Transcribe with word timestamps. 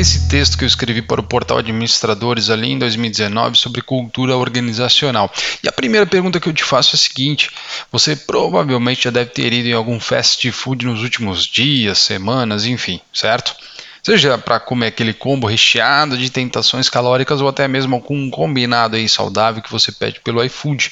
esse 0.00 0.28
texto 0.28 0.56
que 0.56 0.64
eu 0.64 0.66
escrevi 0.66 1.02
para 1.02 1.20
o 1.20 1.24
portal 1.24 1.58
Administradores 1.58 2.48
ali 2.48 2.72
em 2.72 2.78
2019 2.78 3.56
sobre 3.56 3.82
cultura 3.82 4.34
organizacional. 4.36 5.30
E 5.62 5.68
a 5.68 5.72
primeira 5.72 6.06
pergunta 6.06 6.40
que 6.40 6.48
eu 6.48 6.52
te 6.52 6.64
faço 6.64 6.94
é 6.94 6.96
a 6.96 6.98
seguinte: 6.98 7.50
você 7.92 8.16
provavelmente 8.16 9.04
já 9.04 9.10
deve 9.10 9.30
ter 9.30 9.52
ido 9.52 9.68
em 9.68 9.74
algum 9.74 10.00
fast 10.00 10.50
food 10.52 10.86
nos 10.86 11.02
últimos 11.02 11.46
dias, 11.46 11.98
semanas, 11.98 12.64
enfim, 12.64 13.00
certo? 13.12 13.54
Seja 14.02 14.38
para 14.38 14.58
comer 14.58 14.86
aquele 14.86 15.12
combo 15.12 15.46
recheado 15.46 16.16
de 16.16 16.30
tentações 16.30 16.88
calóricas 16.88 17.42
ou 17.42 17.48
até 17.48 17.68
mesmo 17.68 18.00
com 18.00 18.16
um 18.16 18.30
combinado 18.30 18.96
aí 18.96 19.06
saudável 19.06 19.62
que 19.62 19.70
você 19.70 19.92
pede 19.92 20.20
pelo 20.20 20.42
iFood. 20.42 20.90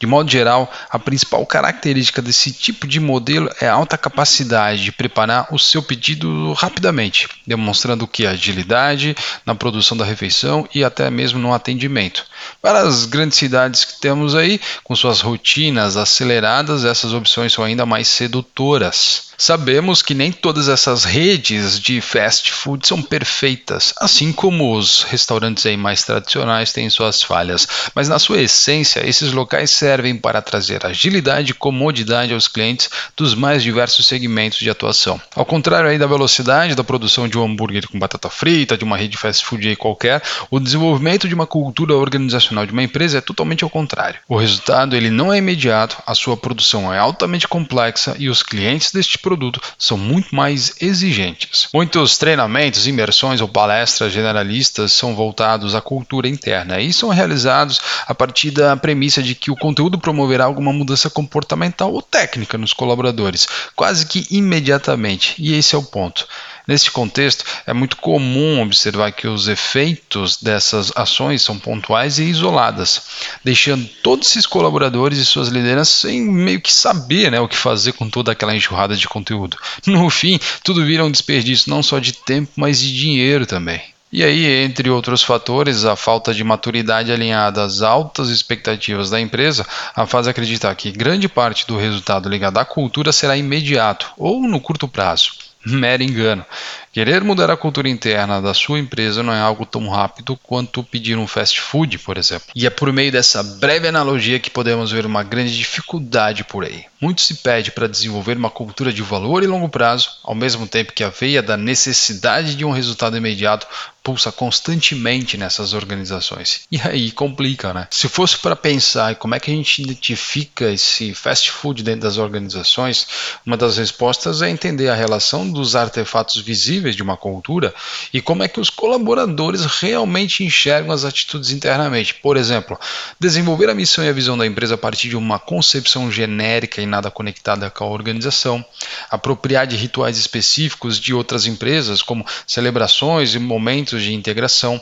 De 0.00 0.06
modo 0.06 0.30
geral, 0.30 0.72
a 0.88 0.98
principal 0.98 1.44
característica 1.44 2.22
desse 2.22 2.50
tipo 2.52 2.86
de 2.86 2.98
modelo 2.98 3.50
é 3.60 3.68
a 3.68 3.74
alta 3.74 3.98
capacidade 3.98 4.82
de 4.82 4.90
preparar 4.90 5.48
o 5.52 5.58
seu 5.58 5.82
pedido 5.82 6.54
rapidamente, 6.54 7.28
demonstrando 7.46 8.06
que 8.06 8.26
agilidade 8.26 9.14
na 9.44 9.54
produção 9.54 9.94
da 9.94 10.04
refeição 10.06 10.66
e 10.74 10.82
até 10.82 11.10
mesmo 11.10 11.38
no 11.38 11.52
atendimento. 11.52 12.24
Para 12.62 12.80
as 12.80 13.04
grandes 13.04 13.36
cidades 13.36 13.84
que 13.84 14.00
temos 14.00 14.34
aí, 14.34 14.58
com 14.82 14.96
suas 14.96 15.20
rotinas 15.20 15.98
aceleradas, 15.98 16.86
essas 16.86 17.12
opções 17.12 17.52
são 17.52 17.62
ainda 17.62 17.84
mais 17.84 18.08
sedutoras. 18.08 19.29
Sabemos 19.40 20.02
que 20.02 20.12
nem 20.12 20.30
todas 20.30 20.68
essas 20.68 21.06
redes 21.06 21.80
de 21.80 22.02
fast 22.02 22.52
food 22.52 22.86
são 22.86 23.00
perfeitas, 23.00 23.94
assim 23.98 24.34
como 24.34 24.76
os 24.76 25.02
restaurantes 25.04 25.64
aí 25.64 25.78
mais 25.78 26.04
tradicionais 26.04 26.74
têm 26.74 26.90
suas 26.90 27.22
falhas, 27.22 27.66
mas 27.94 28.06
na 28.06 28.18
sua 28.18 28.42
essência, 28.42 29.00
esses 29.08 29.32
locais 29.32 29.70
servem 29.70 30.14
para 30.14 30.42
trazer 30.42 30.84
agilidade 30.84 31.52
e 31.52 31.54
comodidade 31.54 32.34
aos 32.34 32.48
clientes 32.48 32.90
dos 33.16 33.34
mais 33.34 33.62
diversos 33.62 34.06
segmentos 34.06 34.58
de 34.58 34.68
atuação. 34.68 35.18
Ao 35.34 35.46
contrário 35.46 35.88
aí 35.88 35.96
da 35.96 36.06
velocidade 36.06 36.74
da 36.74 36.84
produção 36.84 37.26
de 37.26 37.38
um 37.38 37.44
hambúrguer 37.44 37.88
com 37.88 37.98
batata 37.98 38.28
frita, 38.28 38.76
de 38.76 38.84
uma 38.84 38.98
rede 38.98 39.16
fast 39.16 39.42
food 39.46 39.66
aí 39.66 39.74
qualquer, 39.74 40.22
o 40.50 40.60
desenvolvimento 40.60 41.26
de 41.26 41.34
uma 41.34 41.46
cultura 41.46 41.94
organizacional 41.94 42.66
de 42.66 42.72
uma 42.74 42.82
empresa 42.82 43.16
é 43.16 43.22
totalmente 43.22 43.64
ao 43.64 43.70
contrário. 43.70 44.20
O 44.28 44.36
resultado 44.36 44.94
ele 44.94 45.08
não 45.08 45.32
é 45.32 45.38
imediato, 45.38 45.96
a 46.06 46.14
sua 46.14 46.36
produção 46.36 46.92
é 46.92 46.98
altamente 46.98 47.48
complexa 47.48 48.14
e 48.18 48.28
os 48.28 48.42
clientes 48.42 48.92
deste 48.92 49.16
produto 49.16 49.29
são 49.78 49.96
muito 49.96 50.34
mais 50.34 50.74
exigentes. 50.80 51.68
Muitos 51.72 52.18
treinamentos, 52.18 52.86
imersões 52.86 53.40
ou 53.40 53.48
palestras 53.48 54.12
generalistas 54.12 54.92
são 54.92 55.14
voltados 55.14 55.74
à 55.74 55.80
cultura 55.80 56.28
interna 56.28 56.80
e 56.80 56.92
são 56.92 57.08
realizados 57.08 57.80
a 58.06 58.14
partir 58.14 58.50
da 58.50 58.76
premissa 58.76 59.22
de 59.22 59.34
que 59.34 59.50
o 59.50 59.56
conteúdo 59.56 59.98
promoverá 59.98 60.44
alguma 60.44 60.72
mudança 60.72 61.10
comportamental 61.10 61.92
ou 61.92 62.02
técnica 62.02 62.58
nos 62.58 62.72
colaboradores, 62.72 63.46
quase 63.74 64.06
que 64.06 64.26
imediatamente, 64.30 65.34
e 65.38 65.54
esse 65.54 65.74
é 65.74 65.78
o 65.78 65.82
ponto. 65.82 66.26
Neste 66.70 66.92
contexto, 66.92 67.44
é 67.66 67.72
muito 67.72 67.96
comum 67.96 68.62
observar 68.62 69.10
que 69.10 69.26
os 69.26 69.48
efeitos 69.48 70.40
dessas 70.40 70.92
ações 70.94 71.42
são 71.42 71.58
pontuais 71.58 72.20
e 72.20 72.22
isoladas, 72.22 73.02
deixando 73.42 73.90
todos 74.04 74.28
esses 74.28 74.46
colaboradores 74.46 75.18
e 75.18 75.24
suas 75.24 75.48
lideranças 75.48 75.96
sem 75.96 76.20
meio 76.22 76.60
que 76.60 76.72
saber 76.72 77.28
né, 77.28 77.40
o 77.40 77.48
que 77.48 77.56
fazer 77.56 77.94
com 77.94 78.08
toda 78.08 78.30
aquela 78.30 78.54
enxurrada 78.54 78.94
de 78.94 79.08
conteúdo. 79.08 79.56
No 79.84 80.08
fim, 80.08 80.38
tudo 80.62 80.84
vira 80.84 81.04
um 81.04 81.10
desperdício 81.10 81.68
não 81.68 81.82
só 81.82 81.98
de 81.98 82.12
tempo, 82.12 82.52
mas 82.54 82.78
de 82.78 82.96
dinheiro 82.96 83.46
também. 83.46 83.82
E 84.12 84.22
aí, 84.22 84.46
entre 84.62 84.88
outros 84.90 85.24
fatores, 85.24 85.84
a 85.84 85.96
falta 85.96 86.32
de 86.32 86.44
maturidade 86.44 87.10
alinhada 87.10 87.64
às 87.64 87.82
altas 87.82 88.28
expectativas 88.28 89.10
da 89.10 89.20
empresa 89.20 89.66
a 89.96 90.06
faz 90.06 90.28
acreditar 90.28 90.72
que 90.76 90.92
grande 90.92 91.28
parte 91.28 91.66
do 91.66 91.76
resultado 91.76 92.28
ligado 92.28 92.58
à 92.58 92.64
cultura 92.64 93.10
será 93.10 93.36
imediato 93.36 94.12
ou 94.16 94.40
no 94.42 94.60
curto 94.60 94.86
prazo 94.86 95.49
mero 95.66 96.02
engano. 96.02 96.44
Querer 96.92 97.22
mudar 97.22 97.48
a 97.50 97.56
cultura 97.56 97.88
interna 97.88 98.42
da 98.42 98.52
sua 98.52 98.80
empresa 98.80 99.22
não 99.22 99.32
é 99.32 99.40
algo 99.40 99.64
tão 99.64 99.88
rápido 99.88 100.36
quanto 100.42 100.82
pedir 100.82 101.16
um 101.16 101.26
fast 101.26 101.60
food, 101.60 101.98
por 102.00 102.18
exemplo. 102.18 102.48
E 102.52 102.66
é 102.66 102.70
por 102.70 102.92
meio 102.92 103.12
dessa 103.12 103.44
breve 103.44 103.86
analogia 103.86 104.40
que 104.40 104.50
podemos 104.50 104.90
ver 104.90 105.06
uma 105.06 105.22
grande 105.22 105.56
dificuldade 105.56 106.42
por 106.42 106.64
aí. 106.64 106.84
Muito 107.00 107.22
se 107.22 107.34
pede 107.36 107.70
para 107.70 107.86
desenvolver 107.86 108.36
uma 108.36 108.50
cultura 108.50 108.92
de 108.92 109.02
valor 109.02 109.44
e 109.44 109.46
longo 109.46 109.68
prazo, 109.68 110.10
ao 110.24 110.34
mesmo 110.34 110.66
tempo 110.66 110.92
que 110.92 111.04
a 111.04 111.08
veia 111.08 111.40
da 111.40 111.56
necessidade 111.56 112.56
de 112.56 112.64
um 112.64 112.72
resultado 112.72 113.16
imediato 113.16 113.68
pulsa 114.02 114.32
constantemente 114.32 115.36
nessas 115.36 115.72
organizações. 115.72 116.62
E 116.72 116.80
aí 116.80 117.12
complica, 117.12 117.72
né? 117.72 117.86
Se 117.90 118.08
fosse 118.08 118.36
para 118.38 118.56
pensar 118.56 119.14
como 119.16 119.34
é 119.34 119.40
que 119.40 119.50
a 119.50 119.54
gente 119.54 119.82
identifica 119.82 120.70
esse 120.70 121.14
fast 121.14 121.50
food 121.50 121.82
dentro 121.82 122.00
das 122.00 122.16
organizações, 122.16 123.06
uma 123.46 123.56
das 123.56 123.76
respostas 123.76 124.42
é 124.42 124.48
entender 124.48 124.88
a 124.88 124.94
relação 124.94 125.50
dos 125.50 125.76
artefatos 125.76 126.40
visíveis 126.40 126.79
de 126.96 127.02
uma 127.02 127.16
cultura 127.16 127.74
e 128.12 128.20
como 128.20 128.42
é 128.42 128.48
que 128.48 128.60
os 128.60 128.70
colaboradores 128.70 129.64
realmente 129.64 130.44
enxergam 130.44 130.92
as 130.92 131.04
atitudes 131.04 131.50
internamente. 131.50 132.14
Por 132.14 132.36
exemplo, 132.36 132.78
desenvolver 133.18 133.68
a 133.68 133.74
missão 133.74 134.04
e 134.04 134.08
a 134.08 134.12
visão 134.12 134.36
da 134.36 134.46
empresa 134.46 134.74
a 134.74 134.78
partir 134.78 135.08
de 135.08 135.16
uma 135.16 135.38
concepção 135.38 136.10
genérica 136.10 136.80
e 136.80 136.86
nada 136.86 137.10
conectada 137.10 137.70
com 137.70 137.84
a 137.84 137.88
organização, 137.88 138.64
apropriar 139.10 139.66
de 139.66 139.76
rituais 139.76 140.18
específicos 140.18 140.98
de 140.98 141.12
outras 141.12 141.46
empresas, 141.46 142.02
como 142.02 142.24
celebrações 142.46 143.34
e 143.34 143.38
momentos 143.38 144.02
de 144.02 144.14
integração, 144.14 144.80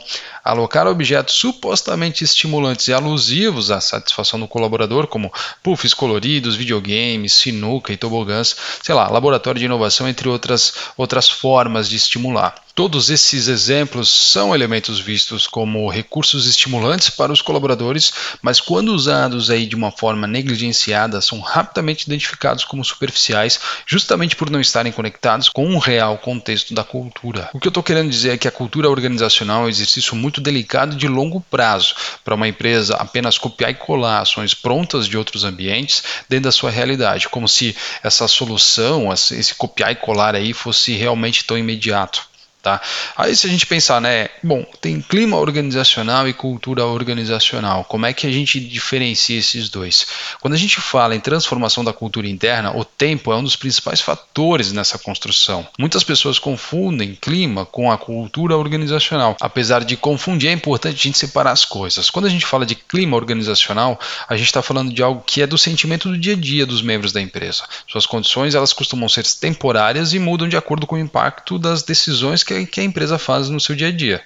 alocar 0.49 0.87
objetos 0.87 1.35
supostamente 1.35 2.23
estimulantes 2.23 2.87
e 2.87 2.93
alusivos 2.93 3.71
à 3.71 3.79
satisfação 3.79 4.39
do 4.39 4.47
colaborador, 4.47 5.07
como 5.07 5.31
puffs 5.61 5.93
coloridos, 5.93 6.55
videogames, 6.55 7.33
sinuca 7.33 7.93
e 7.93 7.97
tobogãs, 7.97 8.55
sei 8.81 8.95
lá, 8.95 9.07
laboratório 9.09 9.59
de 9.59 9.65
inovação, 9.65 10.07
entre 10.07 10.27
outras, 10.27 10.73
outras 10.97 11.29
formas 11.29 11.87
de 11.87 11.95
estimular. 11.95 12.55
Todos 12.79 13.09
esses 13.09 13.49
exemplos 13.49 14.07
são 14.07 14.55
elementos 14.55 15.01
vistos 15.01 15.45
como 15.45 15.89
recursos 15.89 16.45
estimulantes 16.47 17.09
para 17.09 17.29
os 17.29 17.41
colaboradores, 17.41 18.13
mas 18.41 18.61
quando 18.61 18.93
usados 18.93 19.49
aí 19.49 19.65
de 19.65 19.75
uma 19.75 19.91
forma 19.91 20.25
negligenciada, 20.25 21.19
são 21.19 21.41
rapidamente 21.41 22.03
identificados 22.03 22.63
como 22.63 22.85
superficiais, 22.85 23.59
justamente 23.85 24.33
por 24.33 24.49
não 24.49 24.61
estarem 24.61 24.93
conectados 24.93 25.49
com 25.49 25.75
o 25.75 25.77
real 25.77 26.17
contexto 26.19 26.73
da 26.73 26.81
cultura. 26.81 27.49
O 27.53 27.59
que 27.59 27.67
eu 27.67 27.69
estou 27.69 27.83
querendo 27.83 28.09
dizer 28.09 28.29
é 28.29 28.37
que 28.37 28.47
a 28.47 28.51
cultura 28.51 28.89
organizacional 28.89 29.63
é 29.63 29.65
um 29.65 29.69
exercício 29.69 30.15
muito 30.15 30.39
delicado 30.39 30.95
de 30.95 31.09
longo 31.09 31.41
prazo 31.51 31.93
para 32.23 32.35
uma 32.35 32.47
empresa 32.47 32.95
apenas 32.95 33.37
copiar 33.37 33.71
e 33.71 33.75
colar 33.75 34.21
ações 34.21 34.53
prontas 34.53 35.05
de 35.05 35.17
outros 35.17 35.43
ambientes 35.43 36.01
dentro 36.29 36.45
da 36.45 36.51
sua 36.53 36.71
realidade, 36.71 37.27
como 37.27 37.45
se 37.45 37.75
essa 38.01 38.25
solução, 38.25 39.11
esse 39.11 39.53
copiar 39.53 39.91
e 39.91 39.95
colar 39.95 40.33
aí 40.33 40.53
fosse 40.53 40.93
realmente 40.93 41.43
tão 41.43 41.57
imediato. 41.57 42.28
Tá? 42.61 42.81
Aí 43.15 43.33
se 43.37 43.47
a 43.47 43.49
gente 43.49 43.65
pensar, 43.65 44.01
né, 44.01 44.27
bom, 44.43 44.65
tem 44.81 44.99
clima 44.99 45.37
organizacional 45.37 46.27
e 46.27 46.33
cultura 46.33 46.85
organizacional, 46.85 47.85
como 47.85 48.05
é 48.05 48.11
que 48.11 48.27
a 48.27 48.31
gente 48.31 48.59
diferencia 48.59 49.39
esses 49.39 49.69
dois? 49.69 50.05
Quando 50.41 50.55
a 50.55 50.57
gente 50.57 50.81
fala 50.81 51.15
em 51.15 51.21
transformação 51.21 51.85
da 51.85 51.93
cultura 51.93 52.27
interna, 52.27 52.75
o 52.75 52.83
tempo 52.83 53.31
é 53.31 53.35
um 53.37 53.43
dos 53.43 53.55
principais 53.55 54.01
fatores 54.01 54.73
nessa 54.73 54.99
construção. 54.99 55.65
Muitas 55.79 56.03
pessoas 56.03 56.37
confundem 56.37 57.15
clima 57.15 57.65
com 57.65 57.89
a 57.89 57.97
cultura 57.97 58.57
organizacional. 58.57 59.37
Apesar 59.39 59.85
de 59.85 59.95
confundir, 59.95 60.49
é 60.49 60.53
importante 60.53 60.95
a 60.95 61.03
gente 61.03 61.17
separar 61.17 61.51
as 61.51 61.63
coisas. 61.63 62.09
Quando 62.09 62.25
a 62.25 62.29
gente 62.29 62.45
fala 62.45 62.65
de 62.65 62.75
clima 62.75 63.15
organizacional, 63.15 63.97
a 64.27 64.35
gente 64.35 64.47
está 64.47 64.61
falando 64.61 64.93
de 64.93 65.01
algo 65.01 65.23
que 65.25 65.41
é 65.41 65.47
do 65.47 65.57
sentimento 65.57 66.09
do 66.09 66.17
dia 66.17 66.33
a 66.33 66.37
dia 66.37 66.65
dos 66.65 66.81
membros 66.81 67.13
da 67.13 67.21
empresa. 67.21 67.63
Suas 67.87 68.05
condições 68.05 68.53
elas 68.53 68.73
costumam 68.73 69.07
ser 69.07 69.25
temporárias 69.39 70.13
e 70.13 70.19
mudam 70.19 70.49
de 70.49 70.57
acordo 70.57 70.85
com 70.85 70.95
o 70.95 70.99
impacto 70.99 71.57
das 71.57 71.83
decisões 71.83 72.43
que, 72.49 72.65
que 72.65 72.81
a 72.81 72.83
empresa 72.83 73.19
faz 73.19 73.49
no 73.49 73.59
seu 73.59 73.75
dia 73.75 73.89
a 73.89 73.91
dia. 73.91 74.21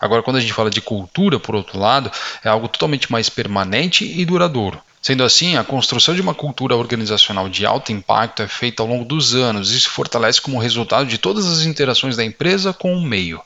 Agora, 0.00 0.22
quando 0.22 0.36
a 0.36 0.40
gente 0.40 0.52
fala 0.52 0.70
de 0.70 0.80
cultura, 0.80 1.38
por 1.38 1.54
outro 1.54 1.78
lado, 1.78 2.10
é 2.44 2.48
algo 2.48 2.68
totalmente 2.68 3.10
mais 3.10 3.28
permanente 3.28 4.04
e 4.04 4.24
duradouro. 4.24 4.80
Sendo 5.00 5.22
assim, 5.22 5.56
a 5.56 5.64
construção 5.64 6.14
de 6.14 6.20
uma 6.20 6.34
cultura 6.34 6.76
organizacional 6.76 7.48
de 7.48 7.64
alto 7.64 7.92
impacto 7.92 8.42
é 8.42 8.48
feita 8.48 8.82
ao 8.82 8.88
longo 8.88 9.04
dos 9.04 9.34
anos 9.34 9.70
e 9.70 9.80
se 9.80 9.88
fortalece 9.88 10.40
como 10.40 10.58
resultado 10.58 11.06
de 11.06 11.18
todas 11.18 11.46
as 11.46 11.64
interações 11.64 12.16
da 12.16 12.24
empresa 12.24 12.72
com 12.72 12.94
o 12.94 13.00
meio, 13.00 13.40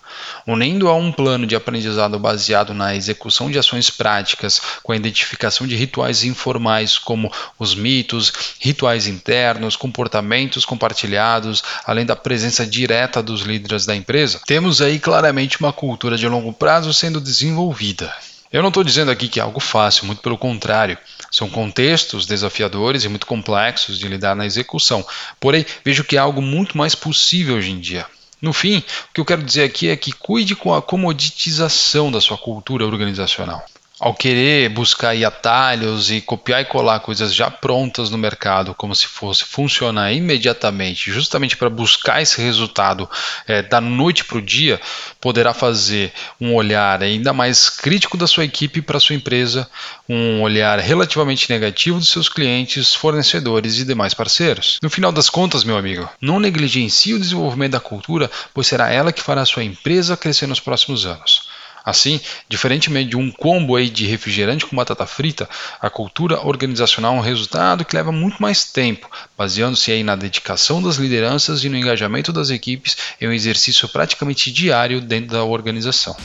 unindo 0.46 0.88
a 0.88 0.94
um 0.94 1.12
plano 1.12 1.46
de 1.46 1.54
aprendizado 1.54 2.18
baseado 2.18 2.72
na 2.72 2.96
execução 2.96 3.50
de 3.50 3.58
ações 3.58 3.90
práticas, 3.90 4.60
com 4.82 4.92
a 4.92 4.96
identificação 4.96 5.66
de 5.66 5.76
rituais 5.76 6.24
informais 6.24 6.98
como 6.98 7.30
os 7.58 7.74
mitos, 7.74 8.32
rituais 8.58 9.06
internos, 9.06 9.76
comportamentos 9.76 10.64
compartilhados, 10.64 11.62
além 11.84 12.06
da 12.06 12.16
presença 12.16 12.66
direta 12.66 13.22
dos 13.22 13.42
líderes 13.42 13.84
da 13.84 13.94
empresa. 13.94 14.40
Temos 14.46 14.80
aí 14.80 14.98
claramente 14.98 15.60
uma 15.60 15.72
cultura 15.72 16.16
de 16.16 16.26
longo 16.26 16.52
prazo 16.52 16.94
sendo 16.94 17.20
desenvolvida. 17.20 18.12
Eu 18.52 18.60
não 18.60 18.68
estou 18.68 18.84
dizendo 18.84 19.10
aqui 19.10 19.28
que 19.28 19.40
é 19.40 19.42
algo 19.42 19.60
fácil, 19.60 20.04
muito 20.04 20.20
pelo 20.20 20.36
contrário. 20.36 20.98
São 21.30 21.48
contextos 21.48 22.26
desafiadores 22.26 23.02
e 23.02 23.08
muito 23.08 23.26
complexos 23.26 23.98
de 23.98 24.06
lidar 24.06 24.36
na 24.36 24.44
execução. 24.44 25.04
Porém, 25.40 25.64
vejo 25.82 26.04
que 26.04 26.16
é 26.16 26.18
algo 26.18 26.42
muito 26.42 26.76
mais 26.76 26.94
possível 26.94 27.56
hoje 27.56 27.70
em 27.70 27.80
dia. 27.80 28.06
No 28.42 28.52
fim, 28.52 28.78
o 28.78 29.14
que 29.14 29.20
eu 29.20 29.24
quero 29.24 29.42
dizer 29.42 29.62
aqui 29.62 29.88
é 29.88 29.96
que 29.96 30.12
cuide 30.12 30.54
com 30.54 30.74
a 30.74 30.82
comoditização 30.82 32.12
da 32.12 32.20
sua 32.20 32.36
cultura 32.36 32.84
organizacional. 32.84 33.64
Ao 34.02 34.12
querer 34.12 34.68
buscar 34.68 35.14
atalhos 35.24 36.10
e 36.10 36.20
copiar 36.20 36.60
e 36.60 36.64
colar 36.64 36.98
coisas 36.98 37.32
já 37.32 37.48
prontas 37.48 38.10
no 38.10 38.18
mercado, 38.18 38.74
como 38.74 38.96
se 38.96 39.06
fosse 39.06 39.44
funcionar 39.44 40.12
imediatamente, 40.12 41.08
justamente 41.08 41.56
para 41.56 41.70
buscar 41.70 42.20
esse 42.20 42.42
resultado 42.42 43.08
é, 43.46 43.62
da 43.62 43.80
noite 43.80 44.24
para 44.24 44.38
o 44.38 44.42
dia, 44.42 44.80
poderá 45.20 45.54
fazer 45.54 46.12
um 46.40 46.52
olhar 46.52 47.00
ainda 47.00 47.32
mais 47.32 47.70
crítico 47.70 48.16
da 48.16 48.26
sua 48.26 48.44
equipe 48.44 48.82
para 48.82 48.98
sua 48.98 49.14
empresa, 49.14 49.70
um 50.08 50.42
olhar 50.42 50.80
relativamente 50.80 51.48
negativo 51.48 52.00
dos 52.00 52.08
seus 52.08 52.28
clientes, 52.28 52.92
fornecedores 52.92 53.78
e 53.78 53.84
demais 53.84 54.14
parceiros. 54.14 54.78
No 54.82 54.90
final 54.90 55.12
das 55.12 55.30
contas, 55.30 55.62
meu 55.62 55.76
amigo, 55.76 56.10
não 56.20 56.40
negligencie 56.40 57.14
o 57.14 57.20
desenvolvimento 57.20 57.72
da 57.72 57.80
cultura, 57.80 58.28
pois 58.52 58.66
será 58.66 58.90
ela 58.90 59.12
que 59.12 59.22
fará 59.22 59.42
a 59.42 59.46
sua 59.46 59.62
empresa 59.62 60.16
crescer 60.16 60.48
nos 60.48 60.58
próximos 60.58 61.06
anos. 61.06 61.41
Assim, 61.84 62.20
diferentemente 62.48 63.10
de 63.10 63.16
um 63.16 63.30
combo 63.30 63.76
aí 63.76 63.88
de 63.88 64.06
refrigerante 64.06 64.66
com 64.66 64.76
batata 64.76 65.06
frita, 65.06 65.48
a 65.80 65.90
cultura 65.90 66.46
organizacional 66.46 67.16
é 67.16 67.18
um 67.18 67.22
resultado 67.22 67.84
que 67.84 67.96
leva 67.96 68.12
muito 68.12 68.40
mais 68.40 68.64
tempo, 68.64 69.10
baseando-se 69.36 69.90
aí 69.90 70.02
na 70.04 70.16
dedicação 70.16 70.82
das 70.82 70.96
lideranças 70.96 71.64
e 71.64 71.68
no 71.68 71.76
engajamento 71.76 72.32
das 72.32 72.50
equipes 72.50 72.96
em 73.20 73.28
um 73.28 73.32
exercício 73.32 73.88
praticamente 73.88 74.50
diário 74.50 75.00
dentro 75.00 75.32
da 75.32 75.44
organização. 75.44 76.16